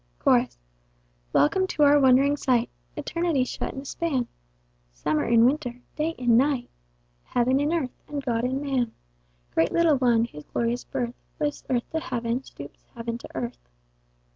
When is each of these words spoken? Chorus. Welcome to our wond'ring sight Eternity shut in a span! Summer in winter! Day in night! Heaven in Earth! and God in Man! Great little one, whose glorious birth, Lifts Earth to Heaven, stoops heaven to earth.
Chorus. 0.17 0.57
Welcome 1.31 1.67
to 1.67 1.83
our 1.83 1.99
wond'ring 1.99 2.35
sight 2.35 2.71
Eternity 2.97 3.43
shut 3.43 3.75
in 3.75 3.81
a 3.81 3.85
span! 3.85 4.27
Summer 4.91 5.25
in 5.25 5.45
winter! 5.45 5.79
Day 5.95 6.15
in 6.17 6.35
night! 6.37 6.71
Heaven 7.23 7.59
in 7.59 7.71
Earth! 7.71 7.93
and 8.07 8.25
God 8.25 8.43
in 8.43 8.59
Man! 8.59 8.93
Great 9.53 9.71
little 9.71 9.97
one, 9.97 10.25
whose 10.25 10.45
glorious 10.45 10.85
birth, 10.85 11.13
Lifts 11.39 11.63
Earth 11.69 11.87
to 11.91 11.99
Heaven, 11.99 12.41
stoops 12.43 12.83
heaven 12.95 13.19
to 13.19 13.29
earth. 13.35 13.69